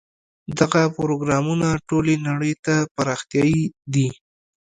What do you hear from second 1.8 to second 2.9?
ټولې نړۍ ته